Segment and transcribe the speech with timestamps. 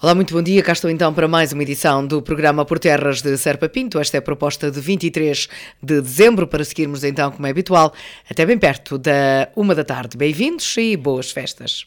[0.00, 0.62] Olá, muito bom dia.
[0.62, 3.98] Cá estou então para mais uma edição do programa Por Terras de Serpa Pinto.
[3.98, 5.48] Esta é a proposta de 23
[5.82, 7.92] de dezembro, para seguirmos então, como é habitual,
[8.30, 10.16] até bem perto da uma da tarde.
[10.16, 11.84] Bem-vindos e boas festas.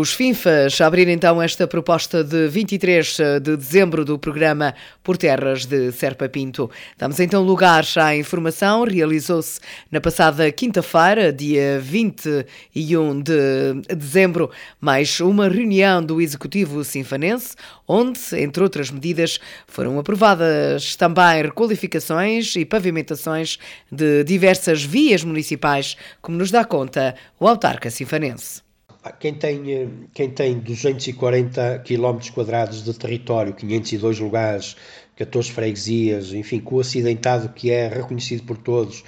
[0.00, 5.92] Os FINFAs abrir então esta proposta de 23 de dezembro do programa Por Terras de
[5.92, 6.70] Serpa Pinto.
[6.96, 8.84] Damos então lugar à informação.
[8.84, 9.60] Realizou-se
[9.90, 14.50] na passada quinta-feira, dia 21 de dezembro,
[14.80, 17.54] mais uma reunião do Executivo Sinfanense,
[17.86, 23.58] onde, entre outras medidas, foram aprovadas também requalificações e pavimentações
[23.92, 28.69] de diversas vias municipais, como nos dá conta o autarca sinfanense.
[29.18, 34.76] Quem tem, eh, quem tem 240 km quadrados de território, 502 lugares,
[35.16, 39.02] 14 freguesias, enfim, com o acidentado que é reconhecido por todos,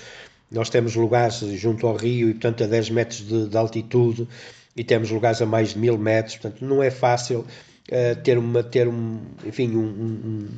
[0.51, 4.27] nós temos lugares junto ao rio e, portanto, a 10 metros de, de altitude,
[4.77, 8.63] e temos lugares a mais de mil metros, portanto não é fácil uh, ter, uma,
[8.63, 10.49] ter um, enfim, um, um,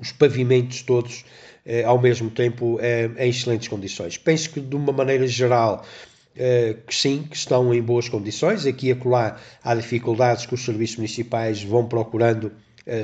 [0.00, 1.24] os pavimentos todos
[1.66, 2.80] uh, ao mesmo tempo uh,
[3.18, 4.16] em excelentes condições.
[4.16, 5.84] Penso que de uma maneira geral
[6.86, 8.64] que sim, que estão em boas condições.
[8.66, 12.52] Aqui e acolá há dificuldades que os serviços municipais vão procurando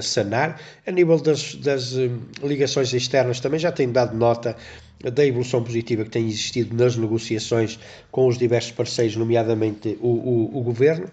[0.00, 0.60] sanar.
[0.86, 1.94] A nível das, das
[2.42, 4.56] ligações externas também já tenho dado nota
[5.10, 7.78] da evolução positiva que tem existido nas negociações
[8.10, 11.08] com os diversos parceiros, nomeadamente o, o, o Governo.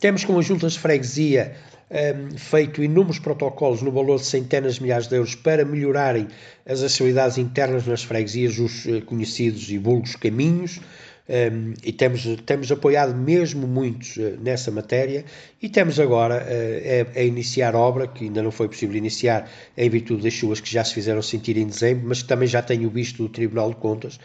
[0.00, 1.56] Temos com as juntas de freguesia
[1.90, 6.26] um, feito inúmeros protocolos no valor de centenas de milhares de euros para melhorarem
[6.66, 10.80] as acessibilidades internas nas freguesias, os conhecidos e vulgos caminhos,
[11.28, 15.24] um, e temos, temos apoiado mesmo muitos uh, nessa matéria
[15.60, 19.88] e temos agora uh, a, a, iniciar obra, que ainda não foi possível iniciar em
[19.88, 22.90] virtude das chuvas que já se fizeram sentir em dezembro, mas que também já tenho
[22.90, 24.20] visto do Tribunal de Contas,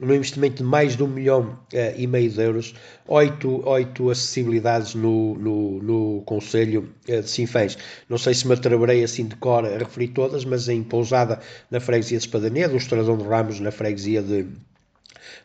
[0.00, 2.74] no investimento de mais de um milhão uh, e meio de euros,
[3.06, 7.76] oito, oito acessibilidades no, no, no Conselho uh, de Sinfãs.
[8.08, 11.40] Não sei se me atreverei assim de cor a referir todas, mas em Pousada,
[11.70, 14.46] na freguesia de Espadania, do Estradão de Ramos, na freguesia de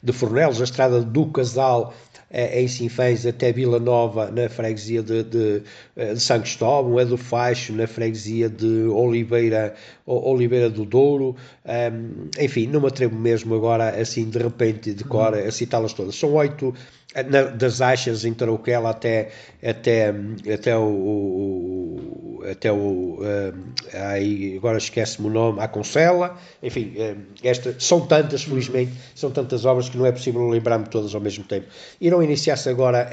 [0.01, 1.94] de Fornelos, a estrada do Casal
[2.33, 5.62] eh, em Sinfãs até Vila Nova, na freguesia de, de,
[5.95, 9.75] eh, de São Cristóvão, é do Faixo, na freguesia de Oliveira,
[10.06, 15.35] Oliveira do Douro, um, enfim, não me atrevo mesmo agora, assim, de repente, de cor,
[15.35, 16.15] a citá-las todas.
[16.15, 16.74] São oito,
[17.21, 19.30] na, das Achas em Tarouquela até,
[19.63, 20.13] até,
[20.51, 23.54] até o, o até o uh,
[23.94, 29.63] aí agora esquece-me o nome, a Concela, enfim, uh, esta, são tantas, felizmente, são tantas
[29.65, 31.68] obras que não é possível lembrar-me todas ao mesmo tempo.
[32.01, 33.10] Irão iniciar-se agora,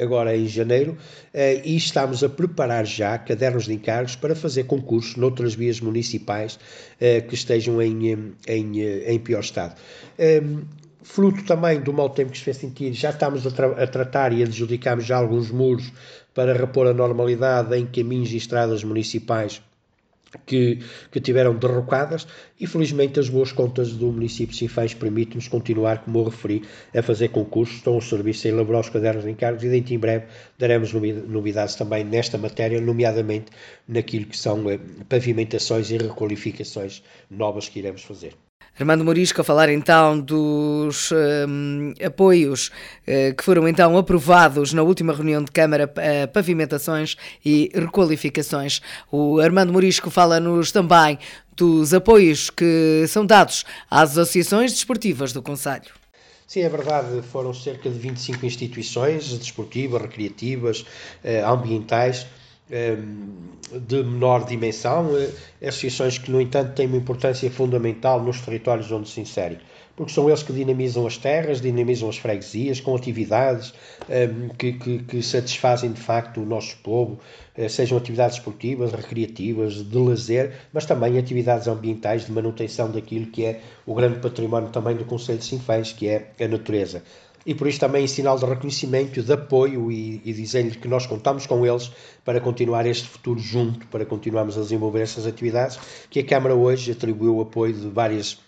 [0.00, 0.96] agora em janeiro
[1.64, 6.58] e estamos a preparar já cadernos de encargos para fazer concursos noutras vias municipais
[7.28, 9.74] que estejam em, em, em pior estado
[11.02, 14.32] fruto também do mau tempo que se fez sentir, já estamos a, tra a tratar
[14.32, 15.92] e adjudicamos já alguns muros
[16.34, 19.62] para repor a normalidade em caminhos e estradas municipais
[20.46, 20.78] que,
[21.10, 22.26] que tiveram derrocadas
[22.58, 26.62] e felizmente as boas contas do município de Sinfãs permitem-nos continuar, como eu referi,
[26.96, 29.98] a fazer concursos, estão os serviços a elaborar os cadernos de encargos e dentro em
[29.98, 30.26] breve
[30.58, 33.50] daremos novidades também nesta matéria, nomeadamente
[33.86, 34.78] naquilo que são eh,
[35.08, 38.34] pavimentações e requalificações novas que iremos fazer.
[38.78, 45.12] Armando Morisco a falar então dos um, apoios uh, que foram então aprovados na última
[45.12, 48.80] reunião de Câmara uh, Pavimentações e Requalificações.
[49.10, 51.18] O Armando Morisco fala-nos também
[51.54, 56.02] dos apoios que são dados às associações desportivas do Conselho.
[56.46, 60.84] Sim, é verdade, foram cerca de 25 instituições desportivas, recreativas,
[61.24, 62.26] eh, ambientais
[63.86, 69.08] de menor dimensão, eh, associações que, no entanto, têm uma importância fundamental nos territórios onde
[69.08, 69.58] se inserem,
[69.96, 73.74] porque são eles que dinamizam as terras, dinamizam as freguesias, com atividades
[74.58, 77.18] que, que, que satisfazem de facto o nosso povo,
[77.56, 83.44] eh, sejam atividades esportivas, recreativas, de lazer, mas também atividades ambientais de manutenção daquilo que
[83.44, 87.02] é o grande património também do Conselho de Sinfãs, que é a natureza
[87.44, 91.06] e por isso também em sinal de reconhecimento, de apoio e, e dizendo-lhe que nós
[91.06, 91.90] contamos com eles
[92.24, 95.78] para continuar este futuro junto, para continuarmos a desenvolver essas atividades,
[96.08, 98.38] que a Câmara hoje atribuiu o apoio de várias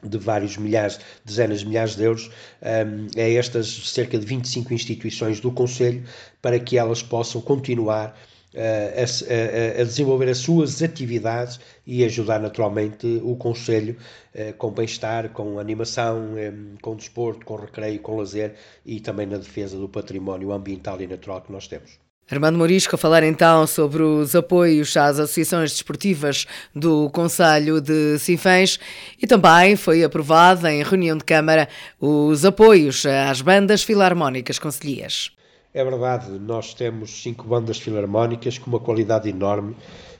[0.00, 2.30] de vários milhares, dezenas de milhares de euros
[2.62, 6.04] um, a estas cerca de 25 instituições do Conselho
[6.40, 8.16] para que elas possam continuar
[8.56, 13.96] a, a, a, desenvolver as suas atividades e ajudar naturalmente o Conselho
[14.34, 19.36] eh, com bem-estar, com animação, eh, com desporto, com recreio, com lazer e também na
[19.36, 21.98] defesa do património ambiental e natural que nós temos.
[22.30, 28.78] Armando Morisco a falar então sobre os apoios às associações desportivas do Conselho de Sinfãs
[29.20, 35.37] e também foi aprovada em reunião de Câmara os apoios às bandas filarmónicas concelhias.
[35.74, 39.76] É verdade, nós temos cinco bandas filarmónicas com uma qualidade enorme,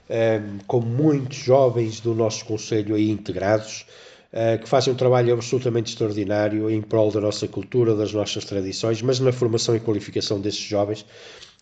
[0.07, 3.85] ehm, com muitos jovens do nosso Conselho aí integrados,
[4.31, 9.01] eh, que fazem um trabalho absolutamente extraordinário em prol da nossa cultura, das nossas tradições,
[9.01, 11.03] mas na formação e qualificação desses jovens.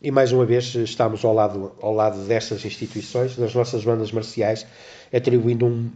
[0.01, 4.67] E mais uma vez estamos ao lado, ao lado destas instituições, das nossas bandas marciais,
[5.13, 5.89] atribuindo um,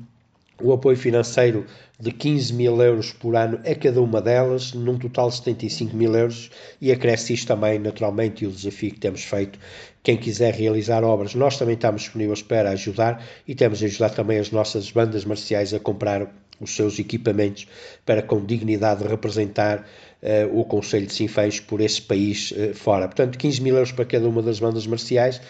[0.63, 1.65] o apoio financeiro
[1.99, 6.15] de 15 mil euros por ano a cada uma delas, num total de 75 mil
[6.15, 6.49] euros,
[6.79, 9.59] e acresce isto também, naturalmente, e o desafio que temos feito.
[10.03, 14.51] Quem quiser realizar obras, nós também estamos disponíveis para ajudar e temos ajudado também as
[14.51, 16.27] nossas bandas marciais a comprar
[16.59, 17.67] os seus equipamentos
[18.05, 19.85] para com dignidade representar
[20.21, 23.07] uh, o Conselho de Sinfãs por esse país uh, fora.
[23.07, 25.41] Portanto, 15 mil euros para cada uma das bandas marciais,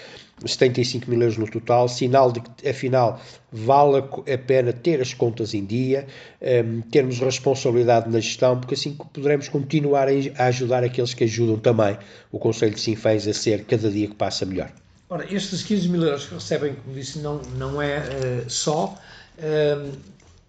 [0.45, 5.53] 75 mil euros no total, sinal de que, afinal, vale a pena ter as contas
[5.53, 6.07] em dia,
[6.41, 11.57] um, ehm, termos responsabilidade na gestão, porque assim poderemos continuar a ajudar aqueles que ajudam
[11.57, 11.97] também
[12.31, 14.71] o Conselho de Sinfãs a ser cada dia que passa melhor.
[15.09, 18.97] Ora, estes 15 mil euros que recebem, como disse, não, não é uh, só.
[19.37, 19.91] Uh,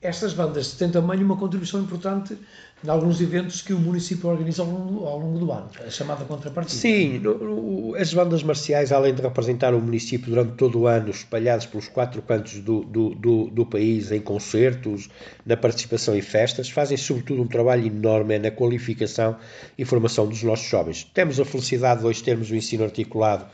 [0.00, 2.37] estas bandas têm também uma contribuição importante
[2.85, 6.25] em alguns eventos que o município organiza ao longo, ao longo do ano, a chamada
[6.25, 6.81] contrapartida.
[6.81, 11.67] Sim, no, as bandas marciais, além de representar o município durante todo o ano, espalhados
[11.67, 15.09] pelos quatro cantos do, do, do, do país, em concertos,
[15.47, 19.37] na participação em festas, fazem sobretudo um trabalho enorme na qualificação
[19.79, 21.05] e formação dos nossos jovens.
[21.15, 23.47] Temos a felicidade de hoje termos o ensino articulado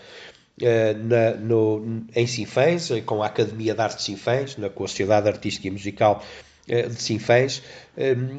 [0.61, 4.85] eh, na, no, em Sinfãs, eh, com a Academia de Arte de Sinfãs, na, com
[4.85, 6.25] a Sociedade Artística e Musical
[6.69, 7.63] de Sinfãs,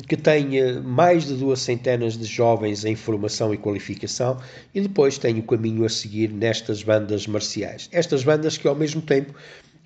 [0.08, 4.40] que tem mais de duas centenas de jovens em formação e qualificação,
[4.74, 7.90] e depois tem o caminho a seguir nestas bandas marciais.
[7.92, 9.34] Estas bandas que, ao mesmo tempo,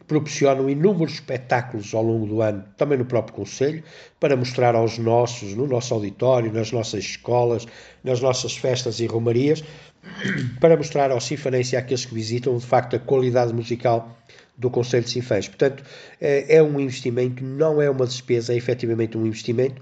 [0.07, 3.83] proporcionam inúmeros espetáculos ao longo do ano, também no próprio Conselho,
[4.19, 7.65] para mostrar aos nossos, no nosso auditório, nas nossas escolas,
[8.03, 9.63] nas nossas festas e romarias,
[10.59, 14.17] para mostrar aos sinfanenses e àqueles que visitam, de facto, a qualidade musical
[14.57, 15.47] do Conselho de Sinfãs.
[15.47, 15.83] Portanto,
[16.19, 19.81] é, é um investimento, não é uma despesa, é efetivamente um investimento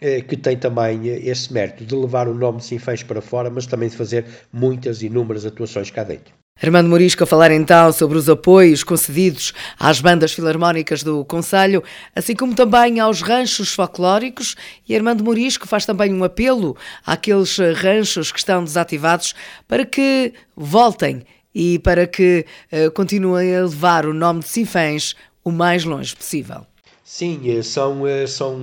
[0.00, 3.66] é, que tem também esse mérito de levar o nome de Sinfãs para fora, mas
[3.66, 6.32] também de fazer muitas e inúmeras atuações cá dentro.
[6.60, 11.84] Armando Morisco a falar então sobre os apoios concedidos às bandas filarmónicas do Conselho,
[12.16, 14.56] assim como também aos ranchos folclóricos,
[14.88, 19.36] e Armando Morisco faz também um apelo àqueles ranchos que estão desativados
[19.68, 21.22] para que voltem
[21.58, 26.64] e para que uh, continuem a levar o nome de Sinfãs o mais longe possível.
[27.02, 28.60] Sim, eh, são, eh, são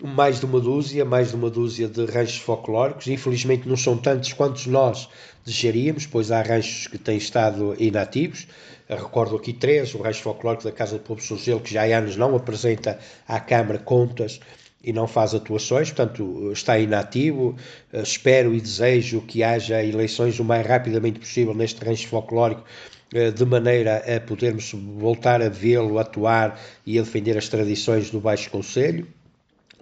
[0.00, 3.08] mais de uma dúzia, mais de uma dúzia de ranchos folclóricos.
[3.08, 5.08] Infelizmente não são tantos quantos nós
[5.44, 8.46] desejaríamos, pois há ranchos que têm estado inativos.
[8.88, 11.98] Eu recordo aqui três, o rancho folclórico da Casa do Povo Sozelo, que já há
[11.98, 14.40] anos não apresenta à Câmara contas
[14.84, 17.56] e não faz atuações, portanto está inativo.
[17.92, 22.62] Espero e desejo que haja eleições o mais rapidamente possível neste rancho folclórico
[23.12, 28.20] eh, de maneira a podermos voltar a vê-lo atuar e a defender as tradições do
[28.20, 29.06] Baixo Conselho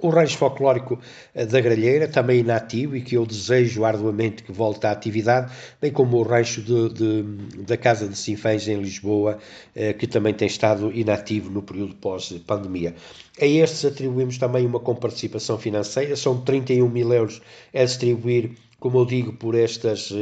[0.03, 0.99] o rancho folclórico
[1.35, 5.91] eh, da Gralheira, também inativo e que eu desejo arduamente que volte à atividade, bem
[5.91, 7.23] como o rancho de, de,
[7.63, 9.39] da Casa de Sinfãs em Lisboa,
[9.75, 12.95] eh, que também tem estado inativo no período pós-pandemia.
[13.41, 17.41] A estes atribuímos também uma comparticipação financeira, são 31 mil euros
[17.73, 20.13] a distribuir como eu digo, por estas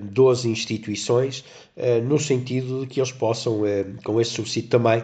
[0.00, 1.44] 12 eh, instituições,
[2.04, 3.62] no sentido de que eles possam,
[4.04, 5.02] com esse subsídio também,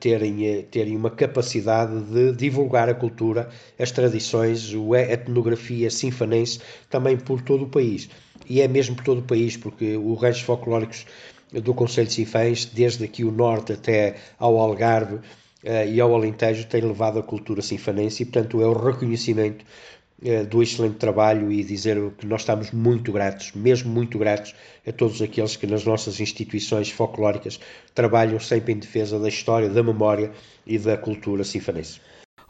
[0.00, 7.16] terem, eh, terem uma capacidade de divulgar a cultura, as tradições, a etnografia sinfanense também
[7.16, 8.08] por todo o país.
[8.48, 11.06] E é mesmo por todo o país, porque os ranchos folclóricos
[11.60, 15.22] do Conselho de Sinfãs, desde aqui o norte até ao Algarve uh,
[15.86, 20.01] e ao Alentejo, têm levado a cultura sinfanense e, portanto, é o reconhecimento eh,
[20.48, 24.54] do excelente trabalho e dizer que nós estamos muito gratos, mesmo muito gratos,
[24.86, 27.58] a todos aqueles que nas nossas instituições folclóricas
[27.94, 30.30] trabalham sempre em defesa da história, da memória
[30.66, 32.00] e da cultura sinfanense.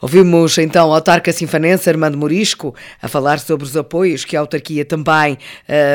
[0.03, 4.85] Ouvimos então o autarca sinfanense Armando Morisco a falar sobre os apoios que a autarquia
[4.85, 5.39] também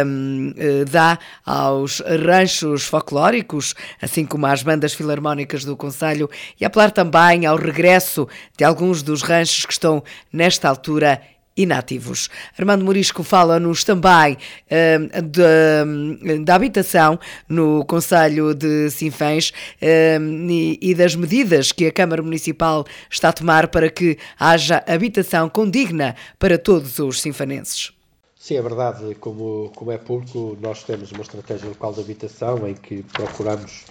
[0.06, 6.92] um, eh, dá aos ranchos folclóricos, assim como às bandas filarmónicas do Conselho, e apelar
[6.92, 11.22] também ao regresso de alguns dos ranchos que estão nesta altura
[11.58, 12.30] inativos.
[12.58, 20.96] Armando Morisco fala-nos também uh, de, da habitação no Conselho de Sinfãs uh, e, e,
[20.96, 26.58] das medidas que a Câmara Municipal está a tomar para que haja habitação condigna para
[26.58, 27.92] todos os sinfanenses.
[28.36, 29.16] Sim, é verdade.
[29.16, 33.84] Como, como é público, nós temos uma estratégia local de habitação em que procuramos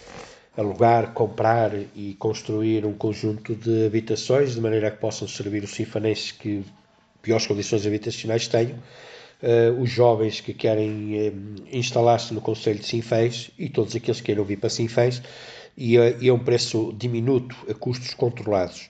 [0.57, 6.33] alugar, comprar e construir um conjunto de habitações de maneira que possam servir os sinfanenses
[6.33, 6.65] que
[7.27, 8.77] piores condições habitacionais tenho,
[9.43, 14.27] uh, os jovens que querem uh, instalar-se no Conselho de Sinfãs e todos aqueles que
[14.27, 15.21] queiram vir para Sinfãs
[15.77, 18.89] e, uh, e a um preço diminuto, a custos controlados.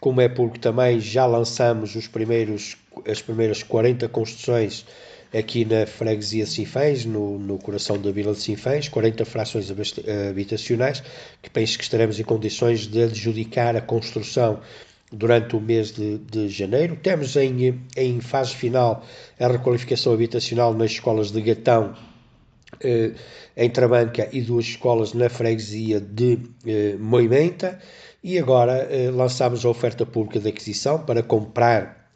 [0.00, 4.86] Como é porque também já lançamos os primeiros, as primeiras 40 construções
[5.36, 9.68] aqui na freguesia de Sinfãs, no, no coração da vila de Sinfãs, 40 frações
[10.30, 11.02] habitacionais,
[11.40, 14.60] que penso que estaremos em condições de adjudicar a construção
[15.12, 16.96] durante o mês de, de janeiro.
[16.96, 19.04] Temos em, em fase final
[19.38, 21.94] a requalificação habitacional nas escolas de Gatão
[23.56, 26.38] em Tramanca e duas escolas na freguesia de
[26.98, 27.78] Moimenta
[28.22, 32.10] e agora lançámos a oferta pública de aquisição para comprar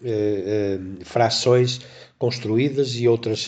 [1.05, 1.81] frações
[2.19, 3.47] construídas e outras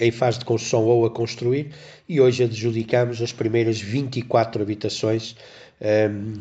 [0.00, 1.70] em fase de construção ou a construir
[2.08, 5.36] e hoje adjudicamos as primeiras 24 habitações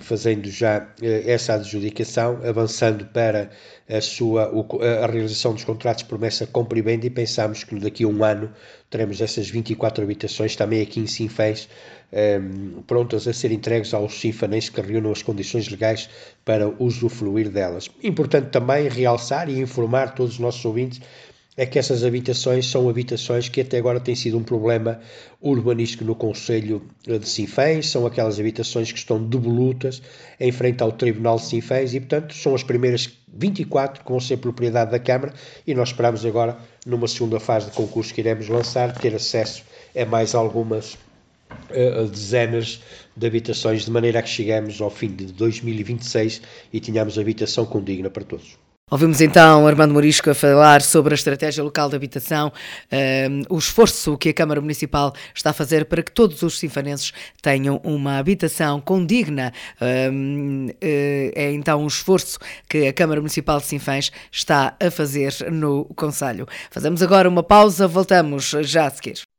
[0.01, 3.49] fazendo já eh, essa adjudicação, avançando para
[3.89, 4.51] a sua
[5.03, 8.51] a realização dos contratos promessa compra e venda e pensamos que daqui a um ano
[8.89, 11.67] teremos essas 24 habitações também aqui em Sinfãs
[12.87, 16.09] prontas a ser entregues aos sinfanenses que reúnam as condições legais
[16.43, 17.89] para usufruir delas.
[18.03, 21.01] Importante também realçar e informar todos os nossos ouvintes
[21.57, 25.01] é que essas habitações são habitações que até agora têm sido um problema
[25.41, 30.01] urbanístico no Conselho de Sinfãs, são aquelas habitações que estão devolutas
[30.39, 34.37] em frente ao Tribunal de Sinfãs e, portanto, são as primeiras 24 que vão ser
[34.37, 35.33] propriedade da Câmara
[35.67, 39.63] e nós esperamos agora, numa segunda fase de concurso que iremos lançar, ter acesso
[39.95, 42.81] a mais algumas uh, dezenas
[43.15, 46.41] de habitações, de maneira a que chegamos ao fim de 2026
[46.71, 48.60] e tenhamos habitação condigna para todos.
[48.93, 52.51] Ouvimos então Armando Morisco a falar sobre a estratégia local de habitação,
[52.91, 56.59] um, ehm, o esforço que a Câmara Municipal está a fazer para que todos os
[56.59, 59.53] sinfanenses tenham uma habitação condigna.
[59.81, 64.91] Um, ehm, eh, é então um esforço que a Câmara Municipal de Sinfãs está a
[64.91, 66.45] fazer no Conselho.
[66.69, 69.30] Fazemos agora uma pausa, voltamos já a seguir.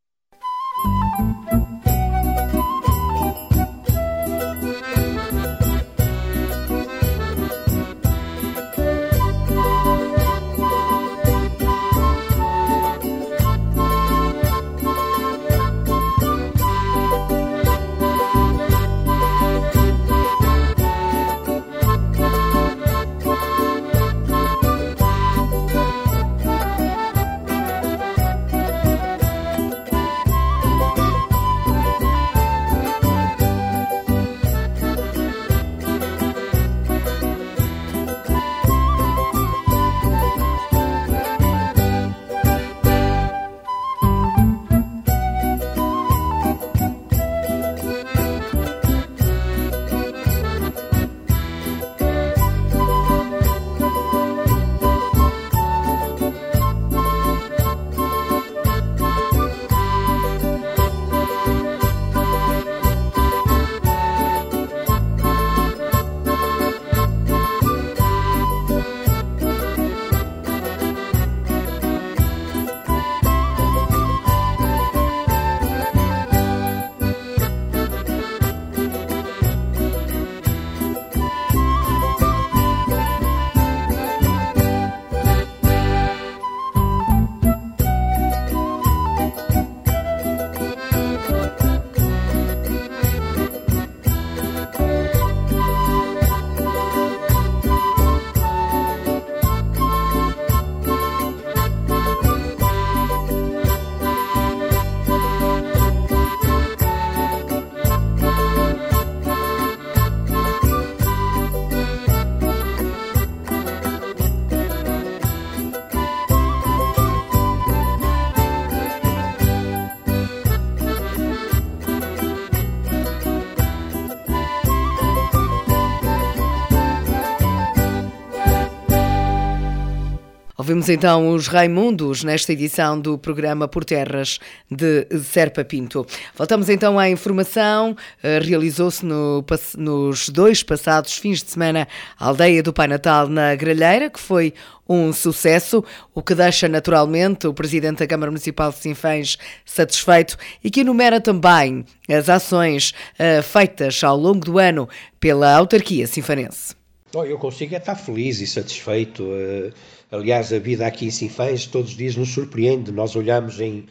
[130.73, 134.39] Ouvimos então os Raimundos nesta edição do programa Por Terras
[134.71, 136.03] de Serpa Pinto.
[136.35, 137.95] Voltamos então à informação.
[138.23, 139.45] Eh, realizou-se no,
[139.77, 144.51] nos dois passados fins de semana a aldeia do Pai Natal na Gralheira, que foi
[144.89, 150.71] um sucesso, o que deixa naturalmente o Presidente da Câmara Municipal de Sinfãs satisfeito e
[150.71, 156.73] que enumera também as ações uh, feitas ao longo do ano pela autarquia sinfanense.
[157.13, 159.21] Eu consigo é estar feliz e satisfeito.
[159.21, 159.71] Uh
[160.13, 162.91] Aliás, a vida aqui em Sinfãs todos os dias nos surpreende.
[162.91, 163.87] Nós olhamos em,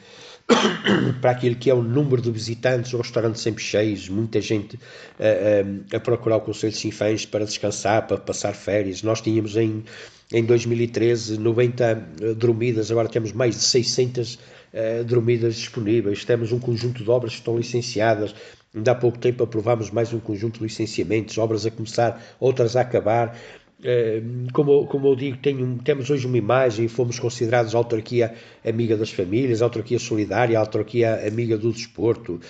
[1.21, 4.79] para aquilo que é o número de visitantes, os restaurantes sempre cheios, muita gente
[5.19, 9.03] a, a, a procurar o Conselho de Sinfãs para descansar, para passar férias.
[9.03, 9.83] Nós tínhamos em,
[10.33, 11.85] em 2013 90
[12.21, 14.39] eh, dormidas, agora temos mais de 600 uh,
[14.73, 16.25] eh, dormidas disponíveis.
[16.25, 18.33] Temos um conjunto de obras que estão licenciadas.
[18.73, 22.81] Ainda há pouco tempo aprovámos mais um conjunto de licenciamentos, obras a começar, outras a
[22.81, 23.37] acabar.
[23.85, 28.33] Eh, como, como eu digo, tenho, temos hoje uma imagem, fomos considerados a autarquia
[28.65, 32.41] amiga das famílias, a autarquia solidária, a autarquia amiga do desporto.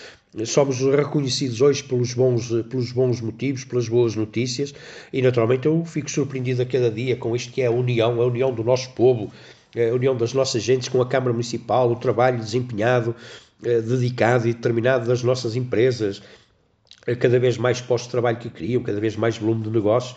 [0.45, 4.75] Somos reconhecidos hoje pelos bons, pelos bons motivos, pelas boas notícias,
[5.13, 8.27] e naturalmente eu fico surpreendido a cada dia com isto que é a união, a
[8.27, 9.31] união do nosso povo,
[9.75, 13.15] a união das nossas gentes com a Câmara Municipal, o trabalho desempenhado,
[13.61, 16.23] dedicado e determinado das nossas empresas,
[17.19, 20.17] cada vez mais postos de trabalho que criam, cada vez mais volume de negócios,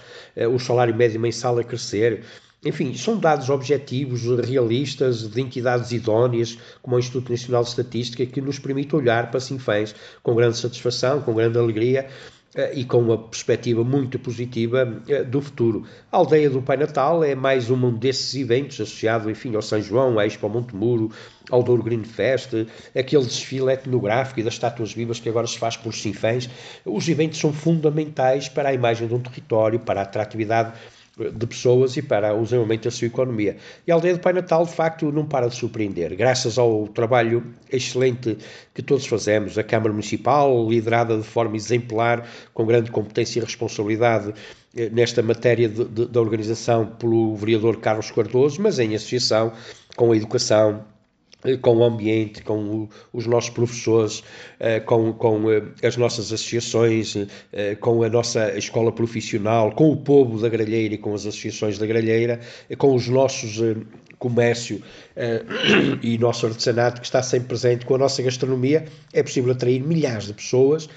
[0.53, 2.23] o salário médio mensal a crescer.
[2.65, 8.41] Enfim, são dados objetivos, realistas, de entidades idóneas, como o Instituto Nacional de Estatística, que
[8.41, 9.93] nos permite olhar para Sinfãs
[10.23, 15.41] com grande satisfação, com grande alegria eh, e com uma perspectiva muito positiva eh, do
[15.41, 15.83] futuro.
[16.11, 20.17] A aldeia do Pai Natal é mais um desses eventos associado, enfim, ao São João,
[20.17, 21.11] à Expo Montemuro,
[21.51, 22.53] ao Douro Green Fest,
[22.97, 26.49] aquele desfile etnográfico e das estátuas vivas que agora se faz por Sinfãs.
[26.85, 30.73] Os eventos são fundamentais para a imagem de um território, para a atratividade
[31.17, 33.57] de pessoas e para o desenvolvimento da sua economia.
[33.87, 36.15] E a aldeia do Pai Natal, de facto, não para de surpreender.
[36.15, 38.37] Graças ao trabalho excelente
[38.73, 44.33] que todos fazemos, a Câmara Municipal, liderada de forma exemplar, com grande competência e responsabilidade
[44.75, 49.53] eh, nesta matéria da organização pelo vereador Carlos Cardoso, mas em associação
[49.95, 50.83] com a educação,
[51.61, 54.23] com o ambiente, com o, os nossos professores,
[54.59, 57.15] eh, com, com eh, as nossas associações,
[57.51, 61.77] eh, com a nossa escola profissional, com o povo da Gralheira e com as associações
[61.77, 62.39] da Gralheira,
[62.77, 63.59] com os nossos
[64.17, 64.81] comércio
[66.01, 70.27] e nosso artesanato que está sempre presente com a nossa gastronomia, é possível atrair milhares
[70.27, 70.89] de pessoas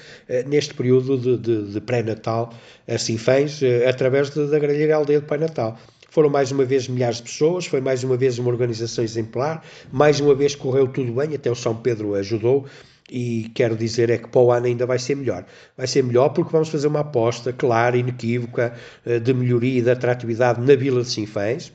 [0.47, 2.55] neste período de, de, de pré-natal,
[2.87, 5.77] assim fãs, através da Gralheira Aldeia de Pai Natal.
[6.09, 10.21] Foram mais uma vez milhares de pessoas, foi mais uma vez uma organização exemplar, mais
[10.21, 12.67] uma vez correu tudo bem, até o São Pedro ajudou.
[13.11, 15.45] E quero dizer é que para o ano ainda vai ser melhor.
[15.77, 19.91] Vai ser melhor porque vamos fazer uma aposta clara, inequívoca, eh, de melhoria e de
[19.91, 21.73] atratividade na Vila de Sinfãs.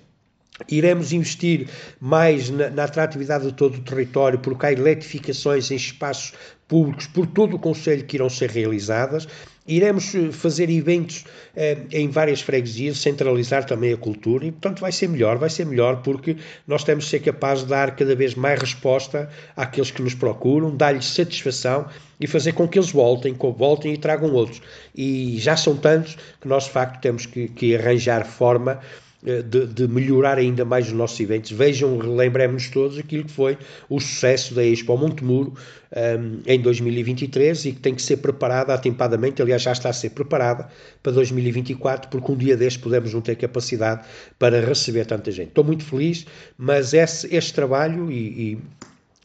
[0.69, 1.67] Iremos investir
[1.99, 6.33] mais na, na, atratividade de todo o território, porque há eletrificações em espaços
[6.67, 9.27] públicos por todo o Conselho que irão ser realizadas
[9.65, 11.23] Iremos eh, fazer eventos
[11.55, 15.65] eh, em várias freguesias, centralizar também a cultura e, portanto, vai ser melhor, vai ser
[15.65, 16.35] melhor porque
[16.67, 20.75] nós temos de ser capazes de dar cada vez mais resposta àqueles que nos procuram,
[20.75, 21.87] dar-lhes satisfação
[22.19, 24.61] e fazer com que eles voltem, voltem e tragam outros.
[24.95, 28.79] E já são tantos que nós, de facto, temos que, que arranjar forma
[29.23, 31.51] de, de, melhorar ainda mais os nossos eventos.
[31.51, 33.57] Vejam, lembremos-nos todos aquilo que foi
[33.89, 35.55] o sucesso da Expo Montemuro um,
[35.95, 40.09] ehm, em 2023 e que tem que ser preparada atempadamente, aliás já está a ser
[40.09, 40.67] preparada
[41.01, 44.05] para 2024, porque um dia deste podemos não ter capacidade
[44.37, 45.49] para receber tanta gente.
[45.49, 46.25] Estou muito feliz,
[46.57, 48.57] mas esse, este trabalho e, e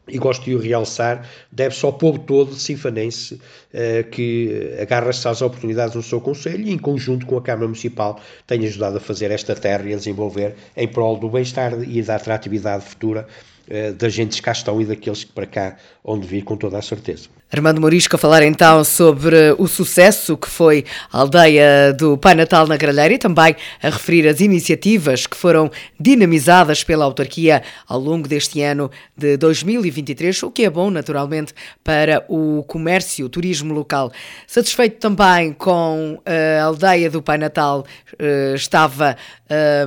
[0.09, 3.41] e gosto de o realçar, deve-se ao povo todo sinfanense
[3.73, 8.21] eh, que agarra-se às oportunidades no seu Conselho e, em conjunto com a Câmara Municipal,
[8.47, 12.17] tem ajudado a fazer esta terra e a desenvolver em prol do bem-estar e da
[12.17, 13.27] atratividade futura
[13.69, 16.79] eh, das gentes que cá estão e daqueles que para cá onde vir, com toda
[16.79, 17.29] a certeza.
[17.51, 22.67] Armando Morisco a falar então sobre o sucesso que foi a aldeia do Pai Natal
[22.67, 28.29] na Gralheira e também a referir as iniciativas que foram dinamizadas pela autarquia ao longo
[28.29, 34.13] deste ano de 2023, o que é bom naturalmente para o comércio, o turismo local.
[34.47, 37.87] Satisfeito também com a aldeia do Pai Natal
[38.19, 39.17] eh, estava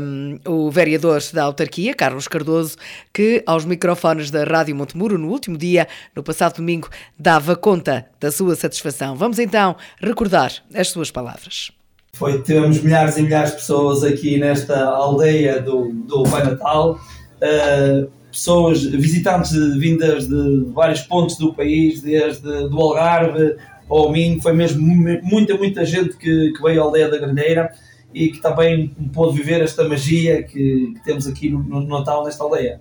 [0.02, 2.76] um, o vereador da autarquia, Carlos Cardoso,
[3.14, 8.32] que aos microfones da Rádio Montemuro no último dia, no passado domingo, dava conta da
[8.32, 9.16] sua satisfação.
[9.16, 11.72] Vamos então recordar as suas palavras.
[12.14, 17.00] Foi, tivemos milhares e milhares de pessoas aqui nesta aldeia do, do Pai Natal,
[17.38, 23.56] uh, pessoas, visitantes vindas de vários pontos do país, desde do Algarve
[23.90, 24.82] ao Minho, foi mesmo
[25.24, 27.72] muita, muita gente que, que veio à aldeia da Grandeira
[28.14, 32.44] e que também pôde viver esta magia que, que temos aqui no, no Natal nesta
[32.44, 32.80] aldeia.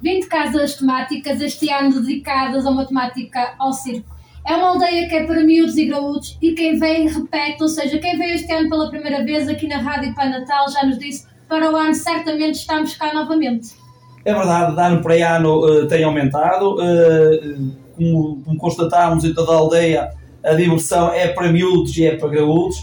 [0.00, 4.14] 20 casas temáticas este ano dedicadas a uma temática ao circo.
[4.46, 7.98] É uma aldeia que é para miúdos e graúdos e quem vem repete, ou seja,
[7.98, 11.26] quem veio este ano pela primeira vez aqui na Rádio Pai Natal já nos disse
[11.48, 13.74] para o ano certamente estamos cá novamente.
[14.24, 16.76] É verdade, de ano para ano uh, tem aumentado.
[16.76, 20.10] Uh, como, como constatámos em toda a aldeia,
[20.42, 22.76] a diversão é para miúdos e é para graúdos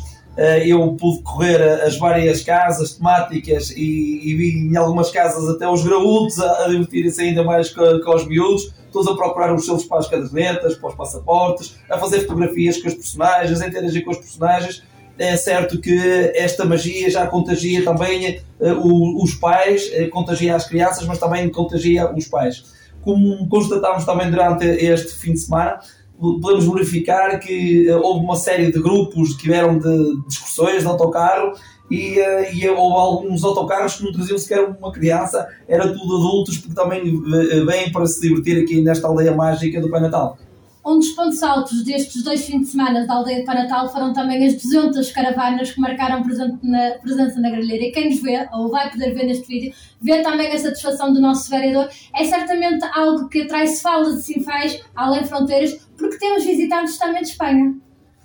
[0.65, 5.83] eu pude correr as várias casas temáticas e, e vi em algumas casas até os
[5.83, 9.85] graúdos a, a divertirem-se ainda mais com, com os miúdos, todos a procurar os selos
[9.85, 14.11] para as cadernetas, para os passaportes, a fazer fotografias com os personagens, a interagir com
[14.11, 14.83] os personagens.
[15.17, 15.99] É certo que
[16.33, 22.11] esta magia já contagia também uh, os pais, uh, contagia as crianças, mas também contagia
[22.11, 22.63] os pais.
[23.01, 25.79] Como constatámos também durante este fim de semana,
[26.21, 31.53] podemos verificar que uh, houve uma série de grupos que vieram de, discussões de autocarro
[31.89, 36.57] e, uh, e, houve alguns autocarros que não traziam sequer uma criança, era tudo adultos
[36.59, 40.37] porque também uh, vêm para se divertir aqui nesta aldeia mágica do Pai Natal.
[40.83, 44.43] Um dos pontos altos destes dois fins de semana da aldeia de Panatal foram também
[44.47, 46.23] as 200 caravanas que marcaram
[46.63, 47.85] na, presença na grelheira.
[47.85, 51.21] E quem nos vê, ou vai poder ver neste vídeo, vê também a satisfação do
[51.21, 51.87] nosso vereador.
[52.15, 57.29] É certamente algo que atrai-se fala de Sinfãs, além fronteiras, porque temos visitantes também de
[57.29, 57.75] Espanha.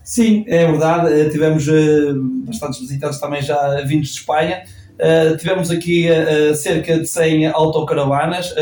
[0.03, 1.13] Sim, é verdade.
[1.13, 2.15] Eh, tivemos uh,
[2.47, 4.63] bastantes visitantes também já vindos de Espanha.
[4.95, 6.07] Uh, tivemos aqui
[6.55, 8.55] cerca de 100 autocaravanas.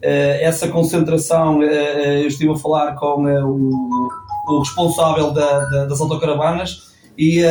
[0.00, 4.08] Essa concentração, eu estive a falar com o,
[4.48, 7.42] o, responsável da, da, das autocaravanas e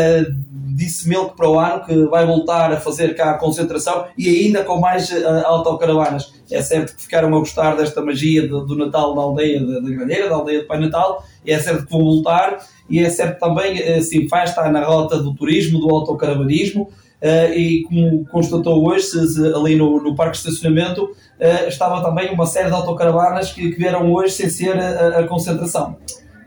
[0.78, 4.30] disse-me ele que para o ano que vai voltar a fazer cá a concentração e
[4.30, 5.12] ainda com mais
[5.44, 6.34] autocaravanas.
[6.50, 9.90] É certo que ficaram a gostar desta magia do, do Natal da aldeia da, da
[9.90, 13.82] Gralheira, da aldeia de Pai Natal, é certo que vão voltar e é certo também,
[13.96, 16.90] assim, faz estar na rota do turismo, do autocaravanismo,
[17.22, 19.08] Uh, e como constatou hoje,
[19.56, 23.76] ali no, no parque de estacionamento, uh, estava também uma série de autocaravanas que, que
[23.76, 25.98] vieram hoje sem ser a, a, concentração.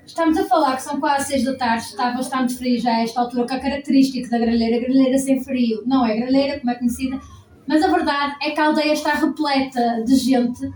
[0.06, 3.20] Estamos a falar que são quase 6 da tarde, está bastante frio já a esta
[3.20, 7.18] altura, que a característica da grelheira, grelheira sem frio, não é grelheira, como é conhecida,
[7.66, 10.70] mas a verdade é que a aldeia está repleta de gente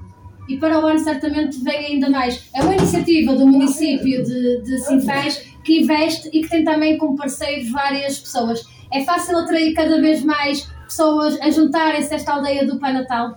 [0.49, 2.49] e para o ano certamente vem ainda mais.
[2.53, 7.17] É uma iniciativa do município de, de Sinfãs que investe e que tem também como
[7.17, 8.65] parceiros várias pessoas.
[8.93, 13.37] É fácil atrair cada vez mais pessoas a juntarem-se a esta aldeia do Pai Natal?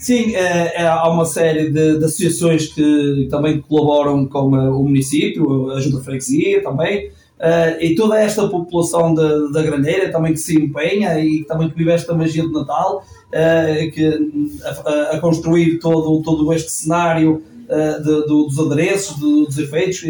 [0.00, 4.82] Sim, é, é, há uma série de, de, associações que também colaboram com uh, o
[4.82, 10.32] município, a Junta de Freguesia também, uh, e toda esta população da, da Grandeira também
[10.32, 15.20] que se empenha e também que vive esta magia de Natal, uh, que, a, a,
[15.20, 20.02] construir todo, todo este cenário de, dos adereços, dos efeitos.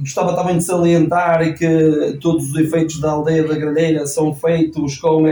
[0.00, 5.22] Gostava também de salientar que todos os efeitos da aldeia da Gralheira são feitos com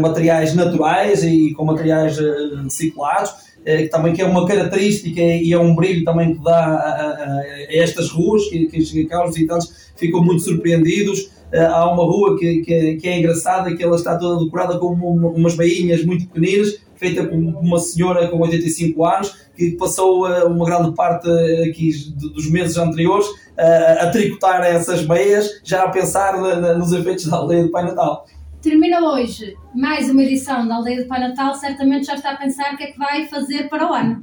[0.00, 2.18] materiais naturais e com materiais
[2.62, 3.32] reciclados,
[3.64, 8.10] que também que é uma característica e é um brilho também que dá a, estas
[8.10, 11.30] ruas, que, que, os visitantes ficam muito surpreendidos.
[11.52, 15.54] Há uma rua que, que, é engraçada, que ela está toda decorada com uma, umas
[15.54, 20.94] bainhas muito pequeninas, feita por uma senhora com 85 anos, que passou uh, uma grande
[20.94, 21.28] parte
[21.68, 26.92] aqui dos meses anteriores uh, a tricotar essas meias, já a pensar na, na, nos
[26.92, 28.26] efeitos da aldeia do Pai Natal.
[28.60, 32.74] Termina hoje mais uma edição da Aldeia do Pai Natal, certamente já está a pensar
[32.74, 34.22] o que é que vai fazer para o ano.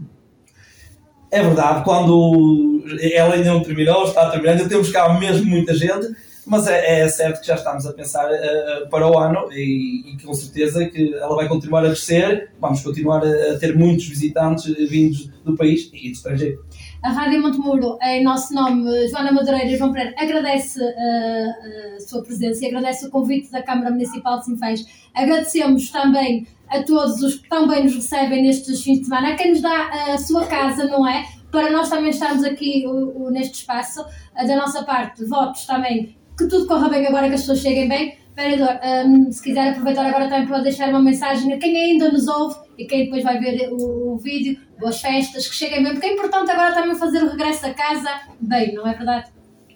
[1.31, 2.83] É verdade, quando
[3.13, 6.07] ela ainda não terminou, está a terminar, ainda temos cá mesmo muita gente,
[6.45, 10.23] mas é, é certo que já estamos a pensar uh, para o ano e, e,
[10.23, 14.65] com certeza que ela vai continuar a crescer, vamos continuar a, a ter muitos visitantes
[14.89, 16.63] vindos do país e do estrangeiro.
[17.03, 22.23] A Rádio Montemuro, em nosso nome, Joana Madureira e João Pereira, agradece uh, a sua
[22.23, 24.85] presença e agradece o convite da Câmara Municipal de Sinfãs.
[25.13, 29.51] Agradecemos também a todos os que também nos recebem nestes fins de semana, a quem
[29.51, 31.25] nos dá a sua casa, não é?
[31.51, 34.03] Para nós também estarmos aqui o, o, neste espaço,
[34.35, 38.17] da nossa parte, votos também, que tudo corra bem agora, que as pessoas cheguem bem.
[38.35, 42.27] Vereador, um, se quiser aproveitar agora também para deixar uma mensagem a quem ainda nos
[42.27, 46.07] ouve e quem depois vai ver o, o vídeo, boas festas, que cheguem bem, porque
[46.07, 48.09] é importante agora também fazer o regresso a casa
[48.41, 49.27] bem, não é verdade?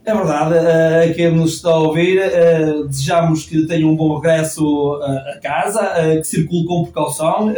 [0.03, 4.95] É verdade, uh, quem nos está a ouvir, uh, desejamos que tenham um bom regresso
[4.95, 7.53] uh, a casa, que circule com precaução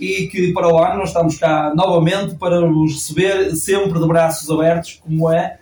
[0.00, 4.48] e que para o ano nós estamos cá novamente para os receber sempre de braços
[4.48, 5.58] abertos, como é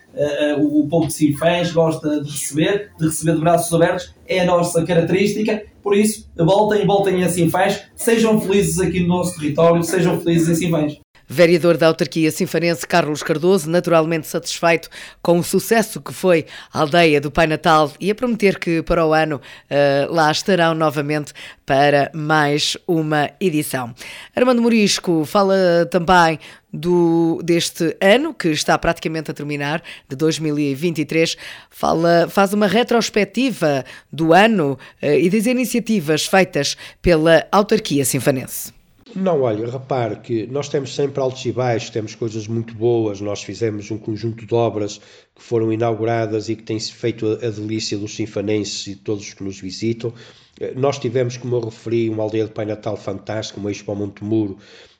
[0.59, 4.85] o povo de Sinfãs gosta de receber, de receber de braços abertos, é a nossa
[4.85, 10.49] característica, por isso voltem, voltem a Sinfãs, sejam felizes aqui no nosso território, sejam felizes
[10.49, 10.99] em Sinfãs.
[11.29, 14.89] Vereador da autarquia sinfanense Carlos Cardoso, naturalmente satisfeito
[15.21, 19.05] com o sucesso que foi a aldeia do Pai Natal e a prometer que para
[19.05, 21.33] o ano uh, lá estarão novamente
[21.65, 23.93] para mais uma edição.
[24.35, 26.39] Armando Morisco fala também
[26.73, 31.37] do, deste ano, que está praticamente a terminar, de 2023,
[31.71, 38.76] fala, faz uma retrospectiva do ano uh, e das iniciativas feitas pela autarquia sinfanense.
[39.19, 43.19] Não, olha, repare que nós temos sempre altos e baixos, temos coisas muito boas.
[43.19, 45.01] Nós fizemos um conjunto de obras
[45.35, 49.33] que foram inauguradas e que têm feito a, delícia dos sinfanenses e de todos os
[49.33, 50.13] que nos visitam.
[50.61, 54.59] Eh, nós tivemos, como eu referi, uma aldeia de Pai Natal fantástica, uma Expo Montemuro,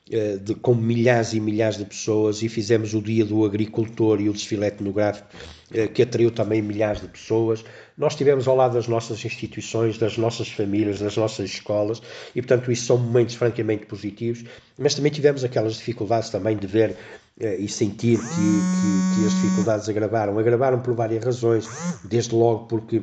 [0.09, 4.33] de, com milhares e milhares de pessoas e fizemos o Dia do Agricultor e o
[4.33, 5.27] desfile etnográfico
[5.73, 7.65] eh, que atraiu também milhares de pessoas.
[7.97, 12.01] Nós estivemos ao lado das nossas instituições, das nossas famílias, das nossas escolas
[12.33, 14.45] e, portanto, isso são momentos francamente positivos,
[14.77, 16.95] mas também tivemos aquelas dificuldades também de ver
[17.37, 20.39] eh, e sentir que, que, que as dificuldades agravaram.
[20.39, 21.67] Agravaram por várias razões,
[22.05, 23.01] desde logo porque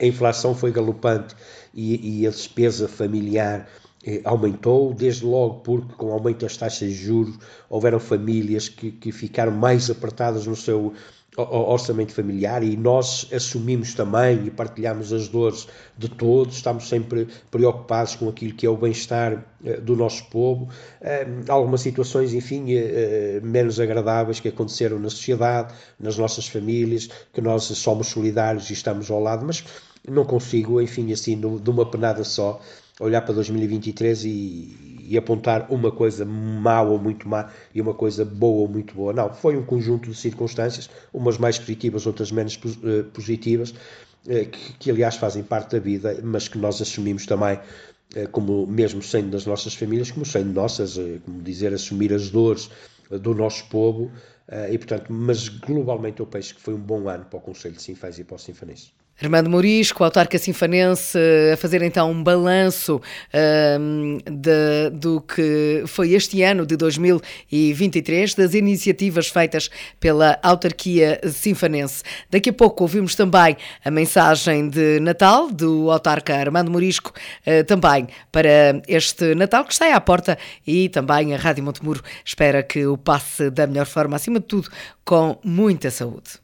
[0.00, 1.36] a inflação foi galopante
[1.72, 3.68] e, e a despesa familiar
[4.24, 7.38] aumentou, desde logo porque com o aumento das taxas de juros
[7.70, 10.92] houveram famílias que, que ficaram mais apertadas no seu
[11.36, 15.66] orçamento familiar e nós assumimos também e partilhamos as dores
[15.98, 20.68] de todos, estamos sempre preocupados com aquilo que é o bem-estar eh, do nosso povo.
[21.00, 27.40] Eh, algumas situações, enfim, eh, menos agradáveis que aconteceram na sociedade, nas nossas famílias, que
[27.40, 29.64] nós somos solidários e estamos ao lado, mas
[30.08, 32.60] não consigo, enfim, assim, de uma penada só,
[33.00, 38.24] olhar para 2023 e, e, apontar uma coisa má ou muito má e uma coisa
[38.24, 39.12] boa ou muito boa.
[39.12, 43.74] Não, foi um conjunto de circunstâncias, umas mais positivas, outras menos eh, positivas,
[44.28, 47.58] eh, que, que aliás fazem parte da vida, mas que nós assumimos também
[48.14, 52.70] eh, como mesmo sendo das nossas famílias, como sendo nossas, como dizer, assumir as dores
[53.10, 54.10] do nosso povo,
[54.70, 57.82] e portanto, mas globalmente eu penso que foi um bom ano para o Conselho de
[57.82, 58.92] Sinfãs e para o Sinfanense.
[59.22, 61.16] Armando Morisco, autarca sinfanense,
[61.52, 63.00] a fazer então um balanço
[63.80, 72.02] um, de, do que foi este ano de 2023, das iniciativas feitas pela autarquia sinfanense.
[72.28, 77.12] Daqui a pouco ouvimos também a mensagem de Natal do autarca Armando Morisco,
[77.46, 82.62] uh, também para este Natal que está à porta e também a Rádio Montemuro espera
[82.62, 84.68] que o passe da melhor forma, acima de tudo,
[85.04, 86.43] com muita saúde.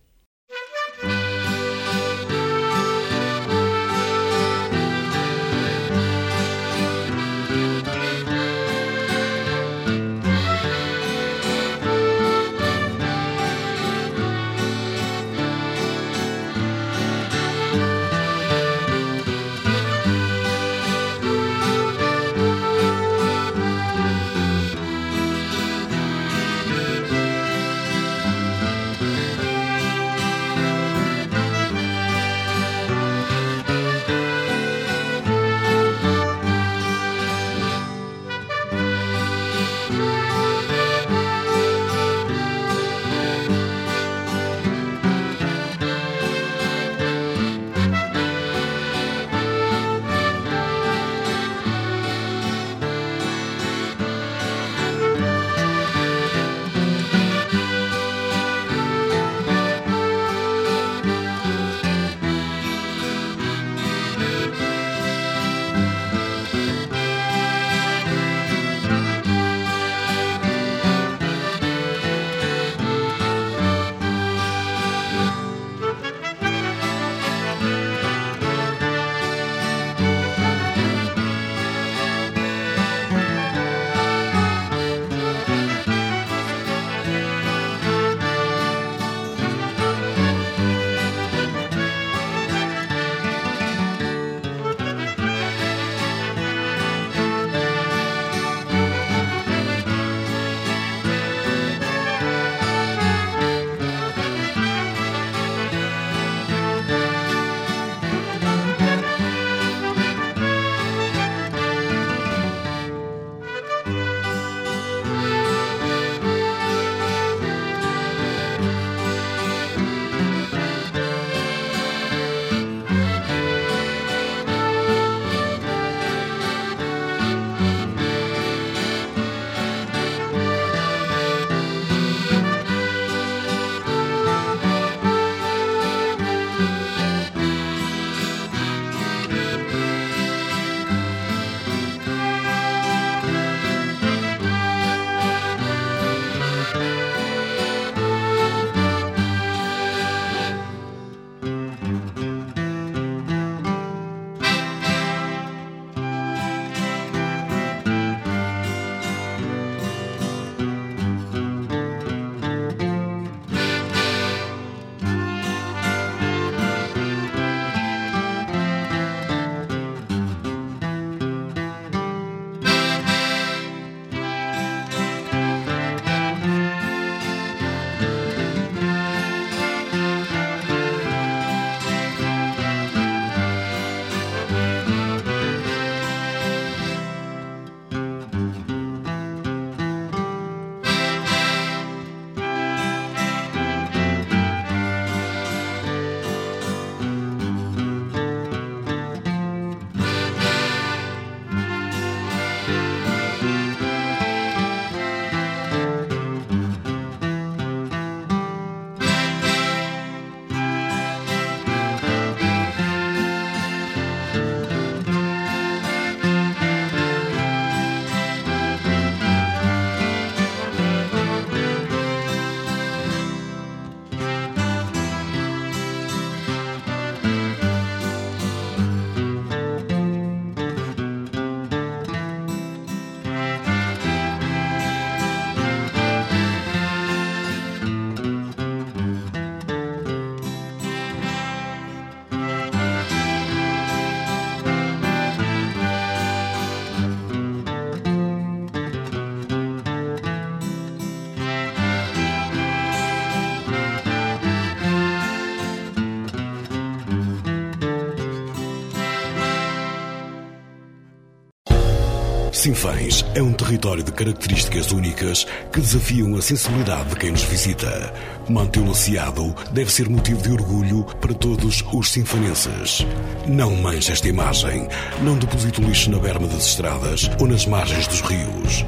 [262.60, 268.12] Sinfãs é um território de características únicas que desafiam a sensibilidade de quem nos visita.
[268.50, 273.06] Mantê-lo aciado deve ser motivo de orgulho para todos os sinfanenses.
[273.48, 274.86] Não manche esta imagem.
[275.22, 278.84] Não deposite o lixo na berma das estradas ou nas margens dos rios.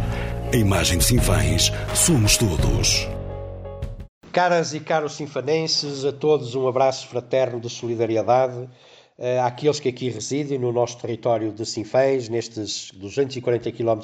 [0.52, 3.08] A imagem de Sinfãs somos todos.
[4.30, 8.68] Caras e caros sinfanenses, a todos um abraço fraterno de solidariedade
[9.44, 14.00] àqueles que aqui residem no nosso território de Sinfãs, nestes 240 km,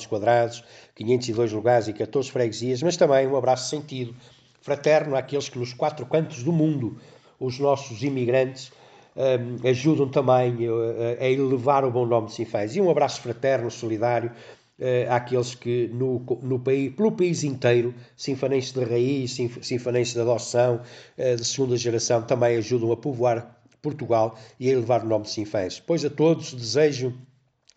[0.95, 4.15] 502 lugares e 14 freguesias, mas também um abraço sentido,
[4.61, 6.99] fraterno àqueles que nos quatro cantos do mundo,
[7.41, 8.71] os nossos imigrantes,
[9.17, 12.77] um, ajudam também a, a elevar o bom nome de Sinfãs.
[12.77, 14.31] E um abraço fraterno, solidário,
[15.11, 20.81] àqueles que no, no país, pelo país inteiro, sinfanenses de raiz, sinfanenses de adoção,
[21.17, 25.81] de segunda geração, também ajudam a povoar Portugal e a elevar o nome de Sinfãs.
[25.81, 27.15] Pois a todos desejo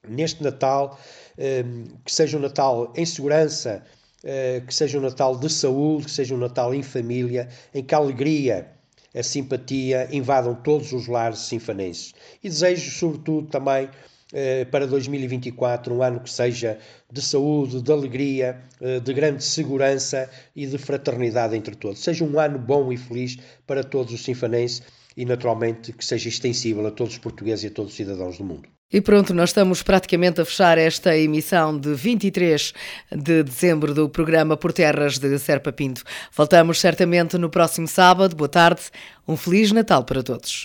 [0.07, 0.99] neste Natal
[1.37, 3.83] ehm, que seja um Natal em segurança,
[4.23, 7.93] eh, que seja um Natal de saúde, que seja um Natal em família, em que
[7.93, 8.71] a alegria,
[9.13, 12.13] a simpatia invadam todos os lares sinfanenses.
[12.43, 13.89] E desejo, sobretudo, também
[14.33, 16.77] eh, para 2024, um ano que seja
[17.11, 22.01] de saúde, de alegria, eh, de grande segurança e de fraternidade entre todos.
[22.01, 23.37] Seja um ano bom e feliz
[23.67, 24.81] para todos os sinfanenses
[25.15, 28.43] e, naturalmente, que seja extensível a todos os portugueses e a todos os cidadãos do
[28.43, 28.67] mundo.
[28.93, 32.73] E pronto, nós estamos praticamente a fechar esta emissão de 23
[33.09, 36.03] de dezembro do programa Por Terras de Serpa Pinto.
[36.35, 38.35] Voltamos certamente no próximo sábado.
[38.35, 38.81] Boa tarde,
[39.25, 40.59] um Feliz Natal para todos.